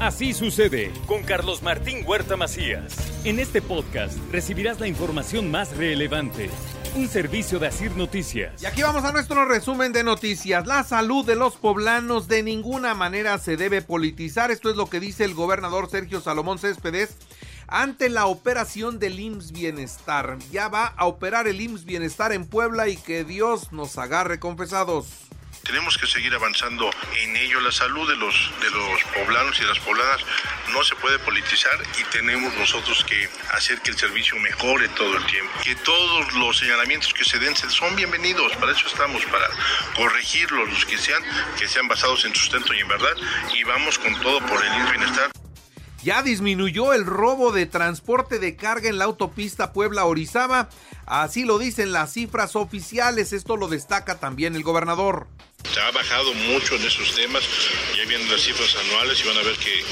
[0.00, 2.94] Así sucede con Carlos Martín Huerta Macías.
[3.24, 6.50] En este podcast recibirás la información más relevante.
[6.94, 8.62] Un servicio de Asir Noticias.
[8.62, 10.66] Y aquí vamos a nuestro resumen de noticias.
[10.66, 14.50] La salud de los poblanos de ninguna manera se debe politizar.
[14.50, 17.16] Esto es lo que dice el gobernador Sergio Salomón Céspedes
[17.66, 20.36] ante la operación del IMSS Bienestar.
[20.52, 25.26] Ya va a operar el IMSS Bienestar en Puebla y que Dios nos agarre confesados
[25.62, 27.60] tenemos que seguir avanzando en ello.
[27.60, 30.20] La salud de los, de los poblanos y las poblanas
[30.72, 35.26] no se puede politizar y tenemos nosotros que hacer que el servicio mejore todo el
[35.26, 35.52] tiempo.
[35.62, 39.48] Que todos los señalamientos que se den son bienvenidos, para eso estamos, para
[39.94, 41.22] corregirlos, los que sean,
[41.58, 43.16] que sean basados en sustento y en verdad,
[43.54, 45.30] y vamos con todo por el bienestar.
[46.06, 50.68] Ya disminuyó el robo de transporte de carga en la autopista Puebla-Orizaba.
[51.04, 53.32] Así lo dicen las cifras oficiales.
[53.32, 55.26] Esto lo destaca también el gobernador.
[55.64, 57.42] Se ha bajado mucho en esos temas,
[57.96, 59.82] ya vienen las cifras anuales y van a ver que,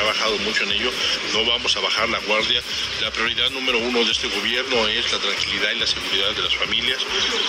[0.00, 0.90] ha bajado mucho en ello.
[1.32, 2.60] No vamos a bajar la guardia.
[3.00, 6.56] La prioridad número uno de este gobierno es la tranquilidad y la seguridad de las
[6.56, 6.98] familias.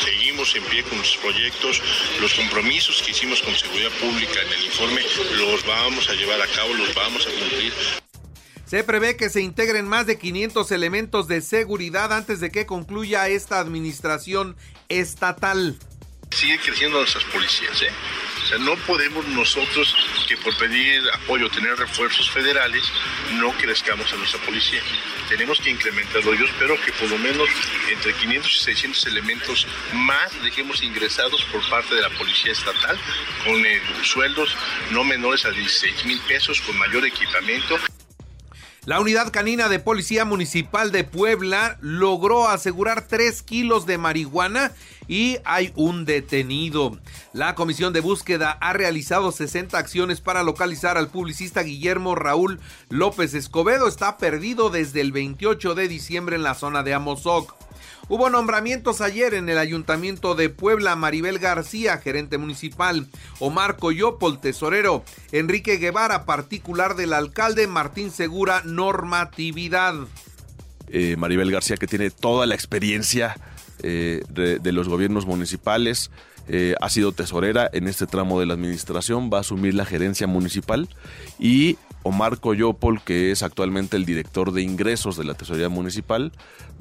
[0.03, 1.81] Seguimos en pie con nuestros proyectos.
[2.21, 5.01] Los compromisos que hicimos con seguridad pública en el informe
[5.35, 8.02] los vamos a llevar a cabo, los vamos a cumplir.
[8.73, 13.27] Se prevé que se integren más de 500 elementos de seguridad antes de que concluya
[13.27, 14.55] esta administración
[14.89, 15.77] estatal
[16.33, 17.81] sigue creciendo nuestras policías.
[17.81, 17.91] ¿eh?
[18.43, 19.95] O sea, no podemos nosotros
[20.27, 22.83] que por pedir apoyo, tener refuerzos federales,
[23.33, 24.81] no crezcamos en nuestra policía.
[25.29, 26.33] Tenemos que incrementarlo.
[26.33, 27.47] Yo espero que por lo menos
[27.91, 32.97] entre 500 y 600 elementos más dejemos ingresados por parte de la policía estatal
[33.45, 34.57] con eh, sueldos
[34.91, 37.77] no menores a 16 mil pesos, con mayor equipamiento.
[38.85, 44.73] La unidad canina de Policía Municipal de Puebla logró asegurar 3 kilos de marihuana
[45.07, 46.99] y hay un detenido.
[47.31, 53.33] La comisión de búsqueda ha realizado 60 acciones para localizar al publicista Guillermo Raúl López
[53.35, 53.87] Escobedo.
[53.87, 57.55] Está perdido desde el 28 de diciembre en la zona de Amozoc.
[58.09, 63.07] Hubo nombramientos ayer en el Ayuntamiento de Puebla, Maribel García, gerente municipal,
[63.39, 69.95] Omar Coyopol, tesorero, Enrique Guevara, particular del alcalde, Martín Segura, normatividad.
[70.89, 73.35] Eh, Maribel García, que tiene toda la experiencia
[73.81, 76.11] eh, de, los gobiernos municipales,
[76.47, 80.27] eh, ha sido tesorera en este tramo de la administración, va a asumir la gerencia
[80.27, 80.89] municipal
[81.39, 86.31] y Omar Coyopol, que es actualmente el director de ingresos de la Tesorería Municipal,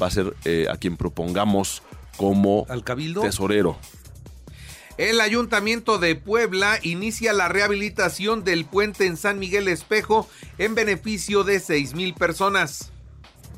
[0.01, 1.83] va a ser eh, a quien propongamos
[2.17, 2.67] como
[3.23, 3.77] tesorero.
[4.99, 10.29] El Ayuntamiento de Puebla inicia la rehabilitación del puente en San Miguel Espejo
[10.59, 12.93] en beneficio de 6 mil personas.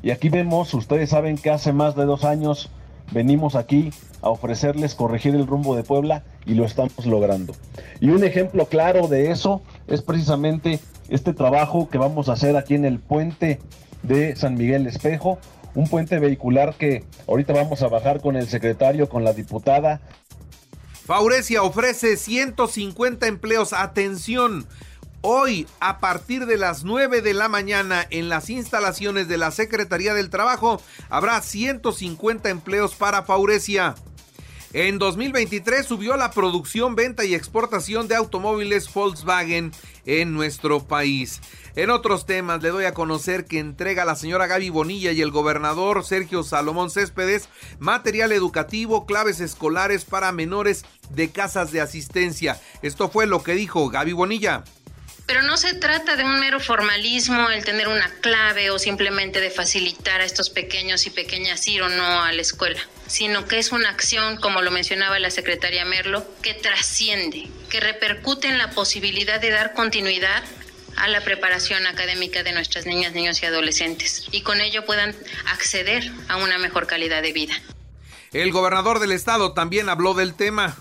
[0.01, 2.69] Y aquí vemos, ustedes saben que hace más de dos años
[3.11, 7.53] venimos aquí a ofrecerles corregir el rumbo de Puebla y lo estamos logrando.
[7.99, 12.75] Y un ejemplo claro de eso es precisamente este trabajo que vamos a hacer aquí
[12.75, 13.59] en el puente
[14.03, 15.39] de San Miguel Espejo,
[15.73, 20.01] un puente vehicular que ahorita vamos a bajar con el secretario, con la diputada.
[21.05, 23.73] Faurecia ofrece 150 empleos.
[23.73, 24.65] Atención.
[25.21, 30.13] Hoy, a partir de las 9 de la mañana, en las instalaciones de la Secretaría
[30.13, 33.95] del Trabajo, habrá 150 empleos para Faurecia.
[34.77, 39.71] En 2023 subió la producción, venta y exportación de automóviles Volkswagen
[40.05, 41.39] en nuestro país.
[41.77, 45.31] En otros temas le doy a conocer que entrega la señora Gaby Bonilla y el
[45.31, 47.47] gobernador Sergio Salomón Céspedes
[47.79, 52.59] material educativo, claves escolares para menores de casas de asistencia.
[52.81, 54.65] Esto fue lo que dijo Gaby Bonilla.
[55.25, 59.49] Pero no se trata de un mero formalismo el tener una clave o simplemente de
[59.49, 63.71] facilitar a estos pequeños y pequeñas ir o no a la escuela, sino que es
[63.71, 69.41] una acción, como lo mencionaba la secretaria Merlo, que trasciende, que repercute en la posibilidad
[69.41, 70.43] de dar continuidad
[70.95, 75.15] a la preparación académica de nuestras niñas, niños y adolescentes y con ello puedan
[75.47, 77.53] acceder a una mejor calidad de vida.
[78.31, 80.77] El gobernador del estado también habló del tema.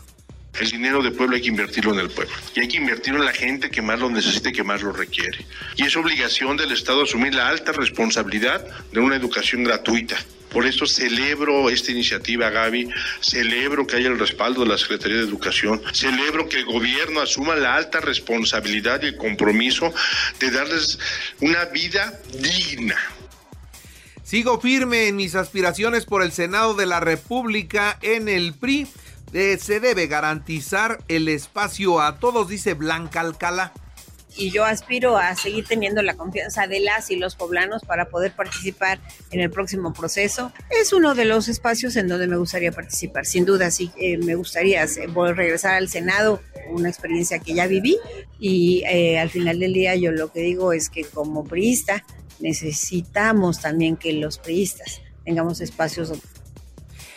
[0.61, 3.27] El dinero de pueblo hay que invertirlo en el pueblo y hay que invertirlo en
[3.27, 5.45] la gente que más lo necesite, que más lo requiere.
[5.77, 10.17] Y es obligación del Estado asumir la alta responsabilidad de una educación gratuita.
[10.51, 12.89] Por eso celebro esta iniciativa, Gaby,
[13.21, 17.57] celebro que haya el respaldo de la Secretaría de Educación, celebro que el gobierno asuma
[17.57, 19.93] la alta responsabilidad y el compromiso
[20.39, 21.01] de darles
[21.41, 22.97] una vida digna.
[24.23, 28.87] Sigo firme en mis aspiraciones por el Senado de la República en el PRI
[29.59, 33.73] se debe garantizar el espacio a todos, dice Blanca Alcalá
[34.37, 38.33] y yo aspiro a seguir teniendo la confianza de las y los poblanos para poder
[38.33, 39.01] participar
[39.31, 40.53] en el próximo proceso.
[40.71, 43.27] Es uno de los espacios en donde me gustaría participar.
[43.27, 46.41] Sin duda, sí, eh, me gustaría regresar al Senado
[46.71, 47.99] una experiencia que ya viví
[48.39, 52.05] y eh, al final del día yo lo que digo es que como priista
[52.41, 56.13] necesitamos también que los priistas tengamos espacios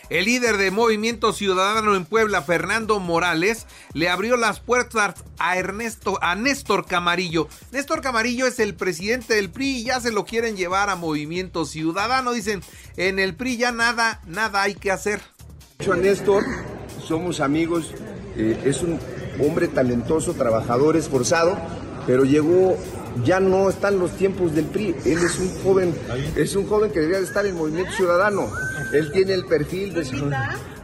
[0.09, 6.17] el líder de Movimiento Ciudadano en Puebla, Fernando Morales, le abrió las puertas a Ernesto,
[6.21, 7.47] a Néstor Camarillo.
[7.71, 11.65] Néstor Camarillo es el presidente del PRI y ya se lo quieren llevar a Movimiento
[11.65, 12.31] Ciudadano.
[12.31, 12.61] Dicen,
[12.95, 15.21] en el PRI ya nada, nada hay que hacer.
[15.91, 16.43] A Néstor,
[17.05, 17.91] somos amigos,
[18.35, 18.99] eh, es un
[19.39, 21.57] hombre talentoso, trabajador, esforzado,
[22.05, 22.77] pero llegó
[23.23, 24.95] ya no están los tiempos del PRI.
[25.05, 25.95] Él es un joven,
[26.35, 28.51] es un joven que debería de estar en Movimiento Ciudadano.
[28.93, 30.29] Él tiene el perfil de su...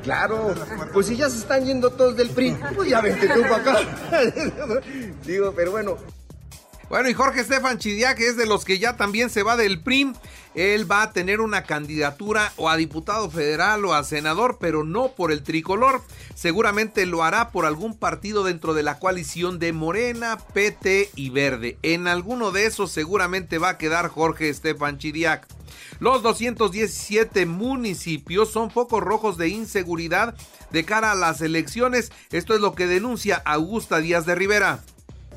[0.04, 0.54] Claro,
[0.92, 3.80] pues si ya se están yendo todos del PRI, pues ya vente tú para acá.
[5.26, 5.98] Digo, pero bueno,
[6.90, 9.82] bueno, y Jorge Estefan Chidia, que es de los que ya también se va del
[9.82, 10.14] PRIM,
[10.54, 15.14] él va a tener una candidatura o a diputado federal o a senador, pero no
[15.16, 16.02] por el tricolor.
[16.36, 21.78] Seguramente lo hará por algún partido dentro de la coalición de Morena, PT y Verde.
[21.82, 25.48] En alguno de esos seguramente va a quedar Jorge Estefan Chidiac.
[26.00, 30.36] Los 217 municipios son focos rojos de inseguridad
[30.72, 32.12] de cara a las elecciones.
[32.32, 34.84] Esto es lo que denuncia Augusta Díaz de Rivera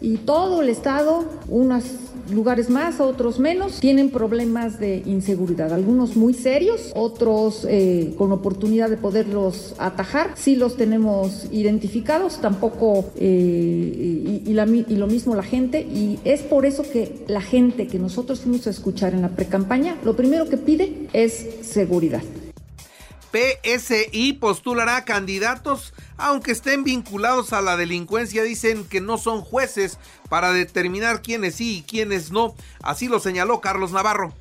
[0.00, 1.84] y todo el estado, unos
[2.30, 8.90] lugares más, otros menos, tienen problemas de inseguridad, algunos muy serios, otros eh, con oportunidad
[8.90, 15.80] de poderlos atajar, sí los tenemos identificados, tampoco, eh, y, y, lo mismo la gente,
[15.80, 19.96] y es por eso que la gente que nosotros fuimos a escuchar en la precampaña,
[20.04, 22.22] lo primero que pide es seguridad.
[23.36, 29.98] PSI postulará candidatos, aunque estén vinculados a la delincuencia, dicen que no son jueces
[30.30, 32.54] para determinar quiénes sí y quiénes no.
[32.82, 34.32] Así lo señaló Carlos Navarro.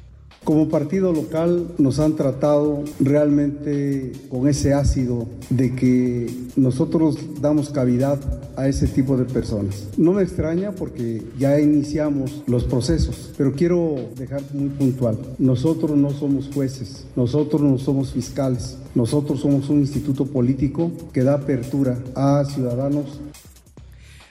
[0.46, 8.20] Como partido local nos han tratado realmente con ese ácido de que nosotros damos cavidad
[8.56, 9.88] a ese tipo de personas.
[9.98, 16.12] No me extraña porque ya iniciamos los procesos, pero quiero dejar muy puntual, nosotros no
[16.12, 22.46] somos jueces, nosotros no somos fiscales, nosotros somos un instituto político que da apertura a
[22.46, 23.20] ciudadanos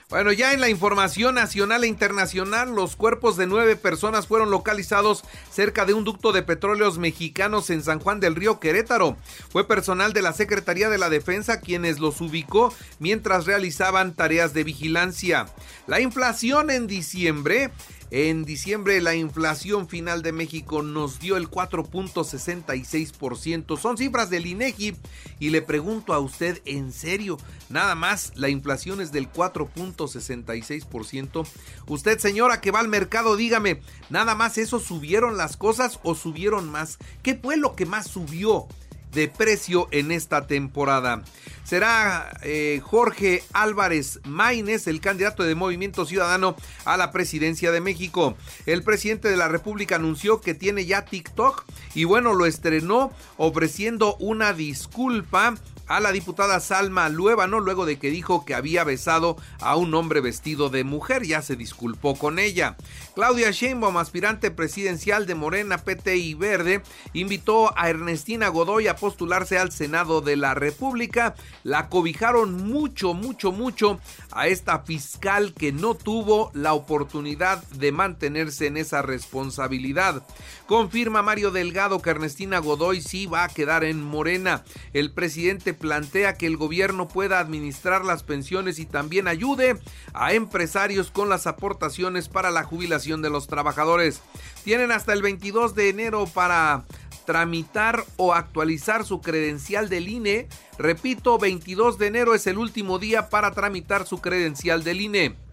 [0.09, 5.23] bueno, ya en la información nacional e internacional, los cuerpos de nueve personas fueron localizados
[5.51, 9.17] cerca de un ducto de petróleos mexicanos en San Juan del Río Querétaro.
[9.49, 14.63] Fue personal de la Secretaría de la Defensa quienes los ubicó mientras realizaban tareas de
[14.63, 15.47] vigilancia.
[15.87, 17.71] La inflación en diciembre
[18.11, 23.77] en diciembre la inflación final de México nos dio el 4.66%.
[23.77, 24.95] Son cifras del INEGI
[25.39, 27.37] y le pregunto a usted en serio,
[27.69, 31.47] nada más la inflación es del 4.66%.
[31.87, 36.69] Usted señora que va al mercado, dígame, nada más eso subieron las cosas o subieron
[36.69, 36.97] más?
[37.23, 38.67] ¿Qué fue lo que más subió?
[39.15, 41.23] De precio en esta temporada.
[41.63, 48.37] Será eh, Jorge Álvarez Maínez, el candidato de Movimiento Ciudadano a la presidencia de México.
[48.67, 51.65] El presidente de la República anunció que tiene ya TikTok
[51.95, 55.55] y bueno, lo estrenó ofreciendo una disculpa
[55.87, 60.21] a la diputada Salma Luébano luego de que dijo que había besado a un hombre
[60.21, 61.23] vestido de mujer.
[61.23, 62.75] Ya se disculpó con ella.
[63.13, 66.81] Claudia Sheinbaum, aspirante presidencial de Morena, PT y Verde,
[67.13, 71.35] invitó a Ernestina Godoy a postularse al Senado de la República.
[71.63, 73.99] La cobijaron mucho, mucho, mucho
[74.31, 80.23] a esta fiscal que no tuvo la oportunidad de mantenerse en esa responsabilidad.
[80.65, 84.63] Confirma Mario Delgado que Ernestina Godoy sí va a quedar en Morena.
[84.91, 89.79] El presidente plantea que el gobierno pueda administrar las pensiones y también ayude
[90.15, 94.23] a empresarios con las aportaciones para la jubilación de los trabajadores.
[94.63, 96.85] Tienen hasta el 22 de enero para
[97.25, 100.47] tramitar o actualizar su credencial del INE.
[100.77, 105.45] Repito, 22 de enero es el último día para tramitar su credencial del INE.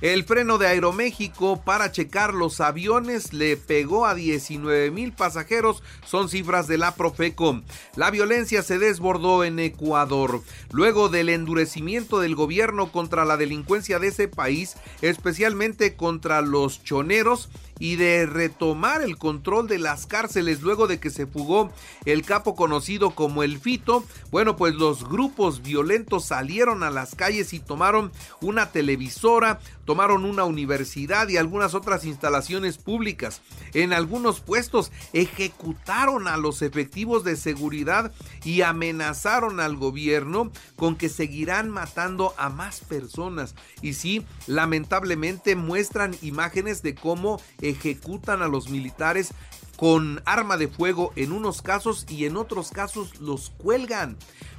[0.00, 6.30] El freno de Aeroméxico para checar los aviones le pegó a 19 mil pasajeros, son
[6.30, 7.60] cifras de la Profeco.
[7.96, 10.42] La violencia se desbordó en Ecuador.
[10.72, 17.50] Luego del endurecimiento del gobierno contra la delincuencia de ese país, especialmente contra los choneros,
[17.80, 21.72] y de retomar el control de las cárceles luego de que se fugó
[22.04, 24.04] el capo conocido como el Fito.
[24.30, 30.44] Bueno, pues los grupos violentos salieron a las calles y tomaron una televisora, tomaron una
[30.44, 33.40] universidad y algunas otras instalaciones públicas.
[33.72, 38.12] En algunos puestos ejecutaron a los efectivos de seguridad
[38.44, 43.54] y amenazaron al gobierno con que seguirán matando a más personas.
[43.80, 47.40] Y sí, lamentablemente muestran imágenes de cómo
[47.70, 49.32] ejecutan a los militares
[49.80, 54.18] con arma de fuego en unos casos y en otros casos los cuelgan.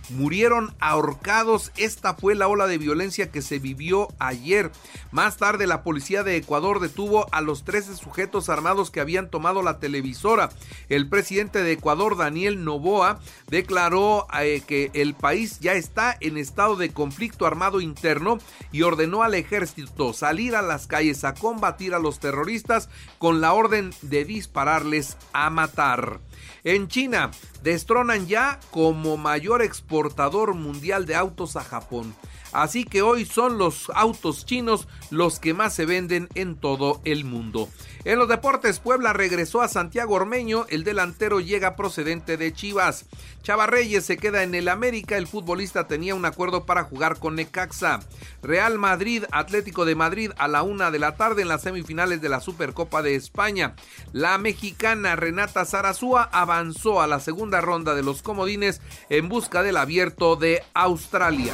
[0.10, 1.72] murieron ahorcados.
[1.78, 4.72] Esta fue la ola de violencia que se vivió ayer.
[5.12, 9.62] Más tarde la policía de Ecuador detuvo a los 13 sujetos armados que habían tomado
[9.62, 10.50] la televisora.
[10.90, 16.76] El presidente de Ecuador, Daniel Novoa, declaró eh, que el país ya está en estado
[16.76, 18.40] de conflicto armado interno
[18.72, 23.54] y ordenó al ejército salir a las calles a combatir a los terroristas con la
[23.54, 26.20] orden de dispararles a matar.
[26.64, 27.32] En China,
[27.64, 32.14] destronan ya como mayor exportador mundial de autos a Japón.
[32.52, 37.26] Así que hoy son los autos chinos los que más se venden en todo el
[37.26, 37.70] mundo.
[38.04, 43.06] En los deportes, Puebla regresó a Santiago Ormeño, el delantero llega procedente de Chivas.
[43.44, 47.36] Chava Reyes se queda en el América, el futbolista tenía un acuerdo para jugar con
[47.36, 48.00] Necaxa.
[48.42, 52.30] Real Madrid, Atlético de Madrid a la una de la tarde en las semifinales de
[52.30, 53.76] la Supercopa de España.
[54.14, 59.78] La mexicana Renata Zarazúa avanzó a la segunda ronda de los comodines en busca del
[59.78, 61.54] abierto de Australia.